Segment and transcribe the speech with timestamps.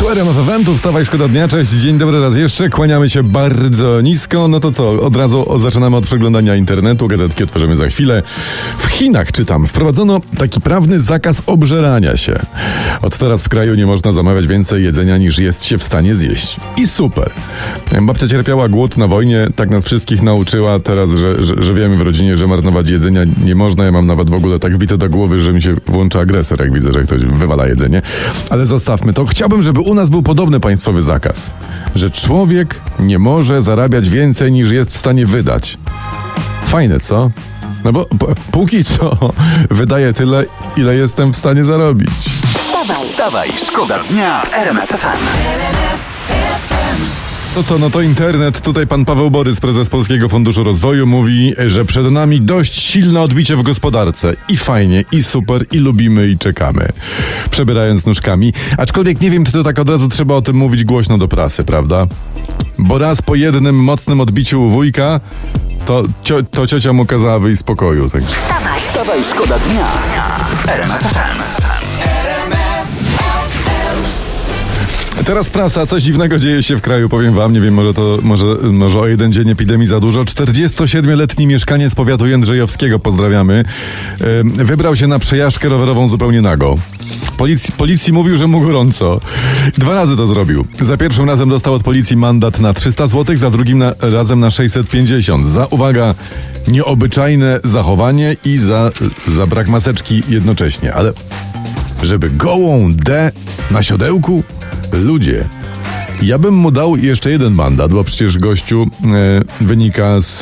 [0.00, 4.00] Tu RMF FM, tu wstawaj, szkoda dnia, cześć, dzień dobry raz jeszcze, kłaniamy się bardzo
[4.00, 8.22] nisko, no to co, od razu zaczynamy od przeglądania internetu, gazetki otworzymy za chwilę.
[8.78, 12.38] W Chinach, czytam, wprowadzono taki prawny zakaz obżerania się.
[13.02, 16.56] Od teraz w kraju nie można zamawiać więcej jedzenia niż jest się w stanie zjeść.
[16.76, 17.30] I super.
[18.02, 22.02] Babcia cierpiała głód na wojnie, tak nas wszystkich nauczyła teraz, że, że, że wiemy w
[22.02, 25.40] rodzinie, że marnować jedzenia nie można, ja mam nawet w ogóle tak wbite do głowy,
[25.40, 28.02] że mi się włącza agresor, jak widzę, że ktoś wywala jedzenie.
[28.50, 29.26] Ale zostawmy to.
[29.26, 31.50] Chciałbym, żeby u nas był podobny państwowy zakaz,
[31.94, 35.78] że człowiek nie może zarabiać więcej niż jest w stanie wydać.
[36.62, 37.30] Fajne, co?
[37.84, 38.06] No bo
[38.52, 39.18] póki co
[39.70, 40.44] wydaję tyle,
[40.76, 42.10] ile jestem w stanie zarobić.
[42.10, 44.92] Wstawaj, Wstawaj, szkoda dnia w RMF
[47.54, 48.60] To co, no to internet.
[48.60, 53.56] Tutaj pan Paweł Borys, prezes Polskiego Funduszu Rozwoju, mówi, że przed nami dość silne odbicie
[53.56, 54.34] w gospodarce.
[54.48, 56.88] I fajnie, i super, i lubimy, i czekamy.
[57.50, 58.52] Przebierając nóżkami.
[58.78, 61.64] Aczkolwiek nie wiem, czy to tak od razu trzeba o tym mówić głośno do prasy,
[61.64, 62.06] prawda?
[62.78, 65.20] Bo raz po jednym mocnym odbiciu u wujka,
[65.86, 68.10] to, cio, to ciocia mu kazała wyjść z pokoju.
[68.10, 68.22] Tak.
[68.22, 69.92] wstawaj, Wstawaj, szkoda dnia
[75.24, 78.44] Teraz prasa, coś dziwnego dzieje się w kraju, powiem wam, nie wiem, może to, może,
[78.62, 80.24] może o jeden dzień epidemii za dużo.
[80.24, 83.64] 47-letni mieszkaniec powiatu Jędrzejowskiego, pozdrawiamy,
[84.42, 86.76] wybrał się na przejażdżkę rowerową zupełnie nago.
[87.36, 89.20] Policji, policji mówił, że mu gorąco.
[89.78, 90.64] Dwa razy to zrobił.
[90.80, 94.50] Za pierwszym razem dostał od policji mandat na 300 zł, za drugim na, razem na
[94.50, 95.46] 650.
[95.46, 96.14] Za, uwaga,
[96.68, 98.90] nieobyczajne zachowanie i za,
[99.28, 100.94] za brak maseczki jednocześnie.
[100.94, 101.12] Ale
[102.02, 103.32] żeby gołą D
[103.70, 104.42] na siodełku?
[104.92, 105.48] Ludzie.
[106.22, 110.38] Ja bym mu dał jeszcze jeden mandat, bo przecież gościu e, wynika z,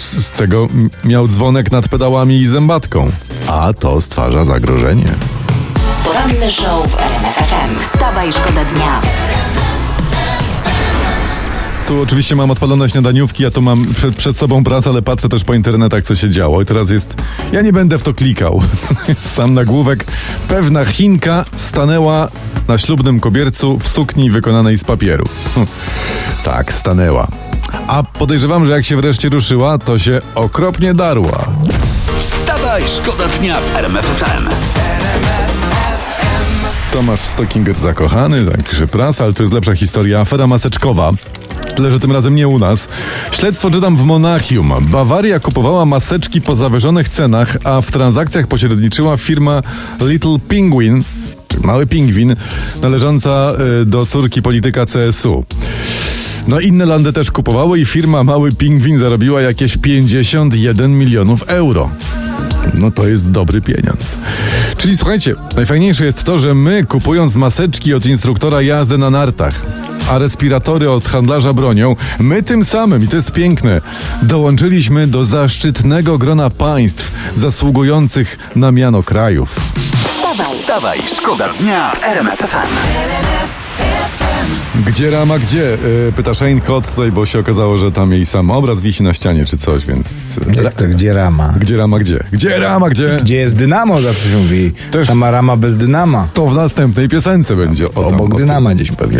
[0.00, 0.68] z, z tego,
[1.04, 3.10] miał dzwonek nad pedałami i zębatką.
[3.46, 5.06] A to stwarza zagrożenie.
[6.04, 7.78] poranny show w RMF FM.
[7.80, 9.00] Wstawaj, szkoda dnia.
[11.88, 15.44] Tu oczywiście mam odpalone śniadaniówki, ja tu mam przed, przed sobą pracę, ale patrzę też
[15.44, 16.62] po internetach, co się działo.
[16.62, 17.14] I teraz jest.
[17.52, 18.62] Ja nie będę w to klikał.
[19.20, 20.04] Sam nagłówek.
[20.48, 22.28] Pewna Chinka stanęła
[22.68, 25.24] na ślubnym kobiercu w sukni wykonanej z papieru.
[26.44, 27.28] Tak, stanęła.
[27.86, 31.44] A podejrzewam, że jak się wreszcie ruszyła, to się okropnie darła.
[32.18, 34.48] Wstawaj, szkoda dnia w RMF FM.
[36.92, 40.20] Tomasz Stockinger zakochany, także prasa, ale to jest lepsza historia.
[40.20, 41.12] Afera maseczkowa.
[41.76, 42.88] Tyle, że tym razem nie u nas.
[43.30, 44.72] Śledztwo czytam w Monachium.
[44.80, 49.62] Bawaria kupowała maseczki po zawyżonych cenach, a w transakcjach pośredniczyła firma
[50.00, 51.02] Little Penguin,
[51.62, 52.36] Mały Pingwin,
[52.82, 53.52] należąca
[53.82, 55.44] y, do córki polityka CSU.
[56.48, 61.90] No inne landy też kupowały i firma Mały Pingwin zarobiła jakieś 51 milionów euro.
[62.74, 64.18] No to jest dobry pieniądz.
[64.78, 69.62] Czyli słuchajcie, najfajniejsze jest to, że my kupując maseczki od instruktora jazdy na nartach,
[70.10, 73.80] a respiratory od handlarza bronią, my tym samym, i to jest piękne,
[74.22, 79.54] dołączyliśmy do zaszczytnego grona państw zasługujących na miano krajów.
[80.08, 83.63] Wstawaj, Wstawaj, szkoda dnia w RMF.
[84.86, 85.78] Gdzie rama, gdzie?
[86.06, 89.14] Yy, pyta Shane Cott tutaj, bo się okazało, że tam jej sam obraz wisi na
[89.14, 90.34] ścianie czy coś, więc...
[90.62, 91.54] Jak to, gdzie rama?
[91.60, 92.24] Gdzie rama, gdzie?
[92.32, 93.18] Gdzie rama, gdzie?
[93.22, 94.72] Gdzie jest dynamo, zawsze się mówi.
[94.90, 96.28] Też- Sama rama bez dynama.
[96.34, 97.86] To w następnej piosence będzie.
[97.88, 98.38] O, tam, o Obok tym.
[98.38, 99.18] dynama gdzieś pewnie.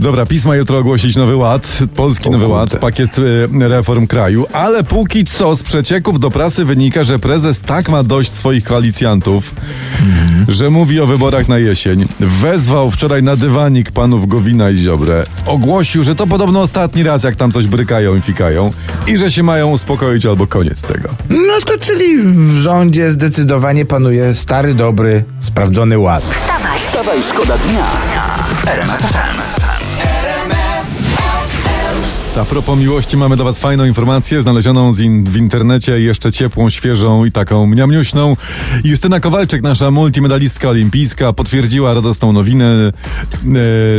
[0.00, 2.58] Dobra, pisma jutro ogłosić nowy ład, polski O nowy kurde.
[2.60, 3.16] ład, pakiet
[3.62, 8.02] e, reform kraju, ale póki co z przecieków do prasy wynika, że prezes tak ma
[8.02, 9.54] dość swoich koalicjantów,
[10.48, 12.08] że mówi o wyborach na jesień.
[12.20, 15.26] Wezwał wczoraj na dywanik panów Gowina i Ziobrę.
[15.46, 18.72] Ogłosił, że to podobno ostatni raz, jak tam coś brykają i fikają
[19.06, 21.08] i że się mają uspokoić albo koniec tego.
[21.30, 26.22] No to czyli w rządzie zdecydowanie panuje stary, dobry, sprawdzony ład.
[26.24, 27.86] wstawaj, Wstawaj, szkoda dnia
[29.56, 29.59] w.
[32.36, 36.70] A propos miłości mamy dla was fajną informację, znalezioną z in, w internecie, jeszcze ciepłą,
[36.70, 38.36] świeżą i taką mniamniuśną.
[38.84, 42.92] Justyna Kowalczyk, nasza multimedalistka olimpijska, potwierdziła radosną nowinę e,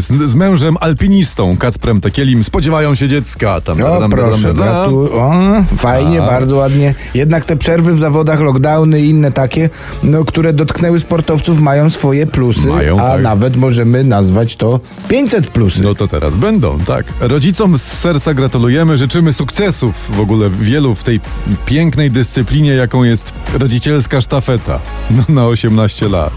[0.00, 2.44] z, z mężem alpinistą, Kacprem Tekielim.
[2.44, 3.60] Spodziewają się dziecka.
[3.60, 4.66] Tam, O, tam, proszę, tam, tam.
[4.66, 5.32] gratu- o,
[5.76, 6.94] fajnie, bardzo ładnie.
[7.14, 9.70] Jednak te przerwy w zawodach, lockdowny i inne takie,
[10.02, 13.22] no, które dotknęły sportowców, mają swoje plusy, Mają, a tak.
[13.22, 15.82] nawet możemy nazwać to 500 plusy.
[15.82, 17.06] No to teraz będą, tak.
[17.20, 21.20] Rodzicom z serca gratulujemy, życzymy sukcesów w ogóle wielu w tej
[21.66, 24.80] pięknej dyscyplinie, jaką jest rodzicielska sztafeta
[25.10, 26.32] no, na 18 lat.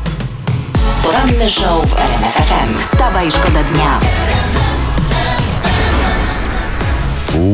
[1.03, 2.79] poranny show w RMF FM.
[2.79, 3.99] Wstawaj, szkoda dnia.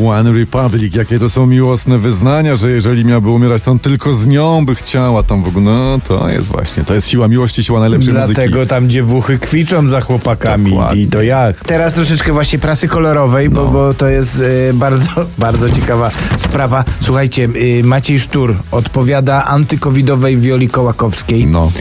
[0.08, 4.28] One Republic, jakie to są miłosne wyznania, że jeżeli miałby umierać, to on tylko z
[4.28, 5.66] nią by chciała tam w ogóle.
[5.66, 8.68] No to jest właśnie, to jest siła miłości, siła najlepszej Dlatego muzyki.
[8.70, 11.02] tam dziewuchy kwiczą za chłopakami Dokładnie.
[11.02, 11.60] i to jak.
[11.66, 16.84] Teraz troszeczkę właśnie prasy kolorowej, bo, bo to jest y, bardzo, bardzo ciekawa sprawa.
[17.02, 17.50] Słuchajcie,
[17.80, 21.72] y, Maciej Sztur odpowiada antykowidowej Wioli Kołakowskiej No.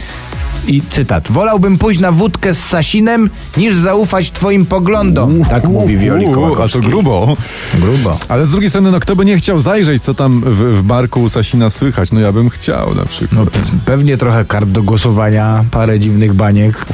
[0.67, 1.31] I cytat.
[1.31, 5.45] Wolałbym pójść na wódkę z Sasinem, niż zaufać twoim poglądom.
[5.45, 6.25] Tak mówi Wioli.
[6.63, 7.37] A to grubo.
[7.73, 8.17] Grubo.
[8.29, 11.21] Ale z drugiej strony, no kto by nie chciał zajrzeć, co tam w, w barku
[11.21, 12.11] u Sasina słychać?
[12.11, 13.31] No ja bym chciał na przykład.
[13.31, 16.85] No pe- pewnie trochę kart do głosowania, parę dziwnych baniek,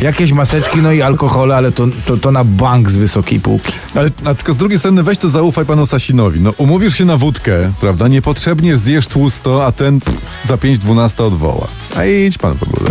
[0.00, 3.72] jakieś maseczki, no i alkohole, ale to, to, to na bank z wysokiej półki.
[3.94, 6.40] Ale a tylko z drugiej strony weź to zaufaj panu Sasinowi.
[6.40, 8.08] No umówisz się na wódkę, prawda?
[8.08, 11.66] Niepotrzebnie zjesz tłusto, a ten pff, za 5-12 odwoła.
[11.96, 12.90] A idź pan w ogóle.